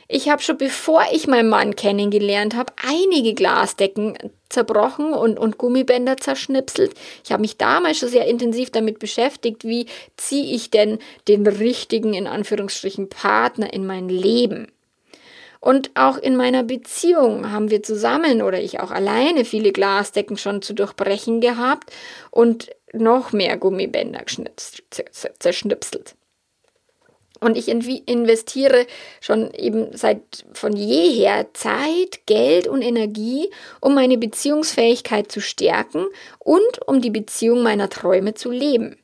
Ich 0.08 0.28
habe 0.28 0.40
schon 0.40 0.56
bevor 0.56 1.02
ich 1.12 1.26
meinen 1.26 1.48
Mann 1.48 1.74
kennengelernt 1.74 2.54
habe, 2.54 2.72
einige 2.86 3.34
Glasdecken 3.34 4.16
zerbrochen 4.48 5.12
und, 5.12 5.38
und 5.38 5.58
Gummibänder 5.58 6.16
zerschnipselt. 6.16 6.94
Ich 7.24 7.32
habe 7.32 7.40
mich 7.40 7.56
damals 7.56 7.98
schon 7.98 8.08
sehr 8.08 8.26
intensiv 8.26 8.70
damit 8.70 9.00
beschäftigt, 9.00 9.64
wie 9.64 9.86
ziehe 10.16 10.54
ich 10.54 10.70
denn 10.70 11.00
den 11.26 11.44
richtigen, 11.46 12.14
in 12.14 12.28
Anführungsstrichen, 12.28 13.08
Partner 13.08 13.72
in 13.72 13.84
mein 13.84 14.08
Leben. 14.08 14.68
Und 15.58 15.90
auch 15.94 16.18
in 16.18 16.36
meiner 16.36 16.62
Beziehung 16.62 17.50
haben 17.50 17.72
wir 17.72 17.82
zusammen 17.82 18.42
oder 18.42 18.60
ich 18.60 18.78
auch 18.78 18.92
alleine 18.92 19.44
viele 19.44 19.72
Glasdecken 19.72 20.36
schon 20.36 20.62
zu 20.62 20.74
durchbrechen 20.74 21.40
gehabt 21.40 21.90
und 22.30 22.70
noch 22.92 23.32
mehr 23.32 23.56
Gummibänder 23.56 24.22
zerschnipselt. 25.40 26.14
Und 27.46 27.56
ich 27.56 27.68
investiere 27.68 28.88
schon 29.20 29.54
eben 29.54 29.96
seit 29.96 30.18
von 30.52 30.76
jeher 30.76 31.46
Zeit, 31.54 32.26
Geld 32.26 32.66
und 32.66 32.82
Energie, 32.82 33.48
um 33.80 33.94
meine 33.94 34.18
Beziehungsfähigkeit 34.18 35.30
zu 35.30 35.40
stärken 35.40 36.06
und 36.40 36.88
um 36.88 37.00
die 37.00 37.10
Beziehung 37.10 37.62
meiner 37.62 37.88
Träume 37.88 38.34
zu 38.34 38.50
leben. 38.50 38.96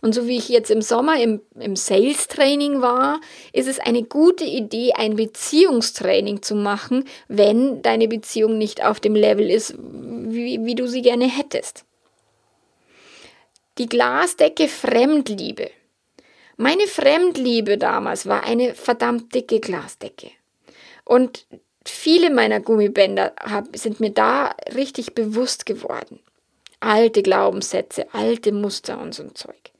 Und 0.00 0.14
so 0.14 0.28
wie 0.28 0.36
ich 0.36 0.48
jetzt 0.48 0.70
im 0.70 0.80
Sommer 0.80 1.20
im, 1.20 1.40
im 1.58 1.74
Sales-Training 1.74 2.82
war, 2.82 3.20
ist 3.52 3.66
es 3.66 3.80
eine 3.80 4.04
gute 4.04 4.44
Idee, 4.44 4.92
ein 4.94 5.16
Beziehungstraining 5.16 6.40
zu 6.42 6.54
machen, 6.54 7.02
wenn 7.26 7.82
deine 7.82 8.06
Beziehung 8.06 8.58
nicht 8.58 8.84
auf 8.84 9.00
dem 9.00 9.16
Level 9.16 9.50
ist, 9.50 9.74
wie, 9.76 10.64
wie 10.64 10.76
du 10.76 10.86
sie 10.86 11.02
gerne 11.02 11.26
hättest. 11.26 11.84
Die 13.78 13.88
Glasdecke 13.88 14.68
Fremdliebe. 14.68 15.68
Meine 16.62 16.86
Fremdliebe 16.86 17.76
damals 17.76 18.26
war 18.28 18.44
eine 18.44 18.76
verdammt 18.76 19.34
dicke 19.34 19.58
Glasdecke. 19.58 20.30
Und 21.04 21.44
viele 21.84 22.30
meiner 22.30 22.60
Gummibänder 22.60 23.32
sind 23.74 23.98
mir 23.98 24.10
da 24.10 24.54
richtig 24.72 25.12
bewusst 25.12 25.66
geworden. 25.66 26.20
Alte 26.78 27.24
Glaubenssätze, 27.24 28.06
alte 28.14 28.52
Muster 28.52 29.00
und 29.00 29.12
so 29.12 29.24
ein 29.24 29.34
Zeug. 29.34 29.71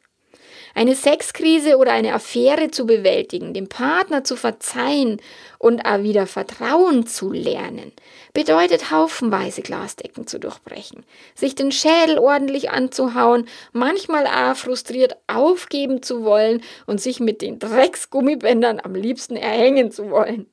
Eine 0.75 0.95
Sexkrise 0.95 1.76
oder 1.76 1.93
eine 1.93 2.14
Affäre 2.14 2.71
zu 2.71 2.87
bewältigen, 2.87 3.55
dem 3.55 3.69
Partner 3.69 4.25
zu 4.25 4.37
verzeihen 4.37 5.21
und 5.59 5.83
wieder 5.85 6.26
Vertrauen 6.26 7.07
zu 7.07 7.33
lernen, 7.33 7.93
bedeutet 8.33 8.91
haufenweise 8.91 9.62
Glasdecken 9.62 10.26
zu 10.26 10.41
durchbrechen, 10.41 11.05
sich 11.35 11.55
den 11.55 11.73
Schädel 11.73 12.19
ordentlich 12.19 12.71
anzuhauen, 12.71 13.47
manchmal 13.73 14.26
auch 14.26 14.57
frustriert 14.57 15.17
aufgeben 15.26 16.02
zu 16.02 16.25
wollen 16.25 16.62
und 16.87 17.00
sich 17.00 17.21
mit 17.21 17.43
den 17.43 17.59
Drecksgummibändern 17.59 18.81
am 18.83 18.95
liebsten 18.95 19.37
erhängen 19.37 19.93
zu 19.93 20.11
wollen. 20.11 20.47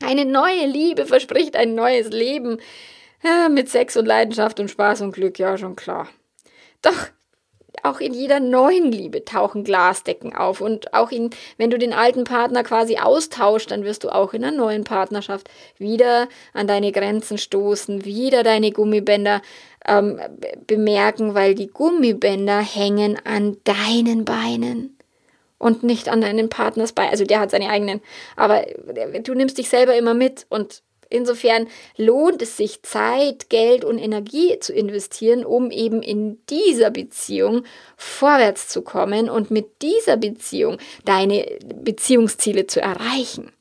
Eine 0.00 0.24
neue 0.24 0.66
Liebe 0.66 1.06
verspricht 1.06 1.56
ein 1.56 1.74
neues 1.74 2.10
Leben. 2.10 2.58
Ja, 3.24 3.48
mit 3.48 3.68
Sex 3.68 3.96
und 3.96 4.06
Leidenschaft 4.06 4.60
und 4.60 4.70
Spaß 4.70 5.00
und 5.00 5.12
Glück, 5.12 5.40
ja, 5.40 5.58
schon 5.58 5.74
klar. 5.74 6.08
Doch 6.82 7.08
auch 7.88 8.00
in 8.00 8.14
jeder 8.14 8.40
neuen 8.40 8.92
Liebe 8.92 9.24
tauchen 9.24 9.64
Glasdecken 9.64 10.34
auf. 10.34 10.60
Und 10.60 10.94
auch 10.94 11.10
in, 11.10 11.30
wenn 11.56 11.70
du 11.70 11.78
den 11.78 11.92
alten 11.92 12.24
Partner 12.24 12.62
quasi 12.62 12.98
austauschst, 12.98 13.70
dann 13.70 13.84
wirst 13.84 14.04
du 14.04 14.10
auch 14.10 14.34
in 14.34 14.44
einer 14.44 14.56
neuen 14.56 14.84
Partnerschaft 14.84 15.48
wieder 15.78 16.28
an 16.52 16.66
deine 16.66 16.92
Grenzen 16.92 17.38
stoßen, 17.38 18.04
wieder 18.04 18.42
deine 18.42 18.70
Gummibänder 18.70 19.42
ähm, 19.86 20.20
bemerken, 20.66 21.34
weil 21.34 21.54
die 21.54 21.68
Gummibänder 21.68 22.60
hängen 22.60 23.18
an 23.24 23.56
deinen 23.64 24.24
Beinen 24.24 24.96
und 25.58 25.82
nicht 25.82 26.08
an 26.08 26.20
deinen 26.20 26.48
Partners 26.48 26.92
Beinen. 26.92 27.10
Also 27.10 27.24
der 27.24 27.40
hat 27.40 27.50
seine 27.50 27.70
eigenen, 27.70 28.00
aber 28.36 28.64
du 29.22 29.34
nimmst 29.34 29.58
dich 29.58 29.68
selber 29.68 29.96
immer 29.96 30.14
mit 30.14 30.46
und 30.48 30.82
Insofern 31.10 31.68
lohnt 31.96 32.42
es 32.42 32.56
sich, 32.56 32.82
Zeit, 32.82 33.48
Geld 33.48 33.84
und 33.84 33.98
Energie 33.98 34.58
zu 34.60 34.72
investieren, 34.72 35.44
um 35.44 35.70
eben 35.70 36.02
in 36.02 36.38
dieser 36.48 36.90
Beziehung 36.90 37.64
vorwärts 37.96 38.68
zu 38.68 38.82
kommen 38.82 39.30
und 39.30 39.50
mit 39.50 39.82
dieser 39.82 40.16
Beziehung 40.16 40.78
deine 41.04 41.46
Beziehungsziele 41.82 42.66
zu 42.66 42.80
erreichen. 42.80 43.52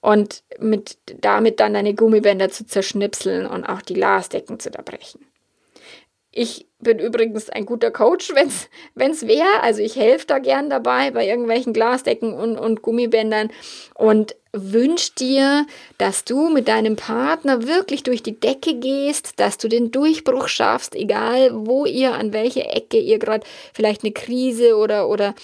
Und 0.00 0.42
mit, 0.58 0.96
damit 1.20 1.60
dann 1.60 1.74
deine 1.74 1.94
Gummibänder 1.94 2.48
zu 2.48 2.64
zerschnipseln 2.64 3.44
und 3.46 3.64
auch 3.64 3.82
die 3.82 3.94
Glasdecken 3.94 4.58
zu 4.58 4.70
zerbrechen. 4.70 5.26
Ich 6.32 6.66
bin 6.78 6.98
übrigens 7.00 7.50
ein 7.50 7.66
guter 7.66 7.90
Coach, 7.90 8.32
wenn 8.34 9.10
es 9.10 9.26
wäre. 9.26 9.62
Also 9.62 9.82
ich 9.82 9.96
helfe 9.96 10.26
da 10.26 10.38
gern 10.38 10.70
dabei 10.70 11.10
bei 11.10 11.26
irgendwelchen 11.26 11.72
Glasdecken 11.72 12.32
und, 12.32 12.56
und 12.56 12.82
Gummibändern 12.82 13.50
und 13.94 14.36
wünsche 14.52 15.12
dir, 15.18 15.66
dass 15.98 16.24
du 16.24 16.48
mit 16.48 16.68
deinem 16.68 16.96
Partner 16.96 17.66
wirklich 17.66 18.02
durch 18.02 18.22
die 18.22 18.38
Decke 18.38 18.74
gehst, 18.74 19.38
dass 19.38 19.58
du 19.58 19.68
den 19.68 19.90
Durchbruch 19.90 20.48
schaffst, 20.48 20.94
egal 20.94 21.50
wo 21.52 21.86
ihr, 21.86 22.14
an 22.14 22.32
welcher 22.32 22.74
Ecke 22.74 22.98
ihr 22.98 23.18
gerade 23.18 23.46
vielleicht 23.72 24.02
eine 24.02 24.12
Krise 24.12 24.76
oder, 24.76 25.08
oder 25.08 25.34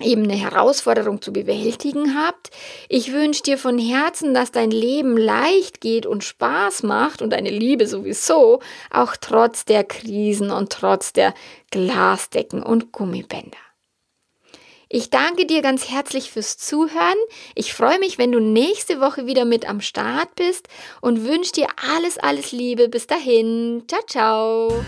eben 0.00 0.24
eine 0.24 0.34
Herausforderung 0.34 1.22
zu 1.22 1.32
bewältigen 1.32 2.16
habt. 2.16 2.50
Ich 2.88 3.12
wünsche 3.12 3.42
dir 3.44 3.58
von 3.58 3.78
Herzen, 3.78 4.34
dass 4.34 4.50
dein 4.50 4.70
Leben 4.70 5.16
leicht 5.16 5.80
geht 5.80 6.04
und 6.04 6.24
Spaß 6.24 6.82
macht 6.82 7.22
und 7.22 7.30
deine 7.30 7.50
Liebe 7.50 7.86
sowieso, 7.86 8.60
auch 8.90 9.14
trotz 9.20 9.64
der 9.64 9.84
Krisen 9.84 10.50
und 10.50 10.72
trotz 10.72 11.12
der 11.12 11.32
Glasdecken 11.70 12.62
und 12.62 12.90
Gummibänder. 12.90 13.63
Ich 14.96 15.10
danke 15.10 15.44
dir 15.44 15.60
ganz 15.60 15.90
herzlich 15.90 16.30
fürs 16.30 16.56
Zuhören. 16.56 17.18
Ich 17.56 17.74
freue 17.74 17.98
mich, 17.98 18.16
wenn 18.16 18.30
du 18.30 18.38
nächste 18.38 19.00
Woche 19.00 19.26
wieder 19.26 19.44
mit 19.44 19.68
am 19.68 19.80
Start 19.80 20.36
bist 20.36 20.68
und 21.00 21.26
wünsche 21.26 21.50
dir 21.50 21.66
alles, 21.96 22.16
alles 22.16 22.52
Liebe. 22.52 22.88
Bis 22.88 23.08
dahin. 23.08 23.82
Ciao, 23.88 24.02
ciao. 24.06 24.84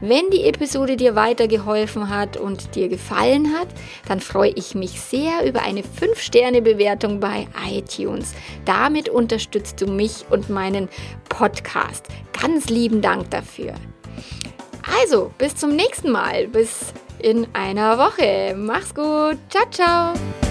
Wenn 0.00 0.30
die 0.30 0.44
Episode 0.44 0.96
dir 0.96 1.16
weitergeholfen 1.16 2.08
hat 2.08 2.36
und 2.36 2.76
dir 2.76 2.88
gefallen 2.88 3.52
hat, 3.58 3.66
dann 4.06 4.20
freue 4.20 4.50
ich 4.50 4.76
mich 4.76 5.00
sehr 5.00 5.44
über 5.44 5.62
eine 5.62 5.80
5-Sterne-Bewertung 5.80 7.18
bei 7.18 7.48
iTunes. 7.68 8.32
Damit 8.64 9.08
unterstützt 9.08 9.80
du 9.80 9.88
mich 9.88 10.24
und 10.30 10.50
meinen 10.50 10.88
Podcast. 11.28 12.06
Ganz 12.40 12.68
lieben 12.68 13.00
Dank 13.00 13.28
dafür. 13.32 13.74
Also, 15.02 15.32
bis 15.36 15.56
zum 15.56 15.74
nächsten 15.74 16.12
Mal. 16.12 16.46
Bis 16.46 16.92
in 17.18 17.46
einer 17.52 17.98
Woche. 17.98 18.54
Mach's 18.56 18.94
gut. 18.94 19.38
Ciao, 19.48 19.70
ciao. 19.70 20.45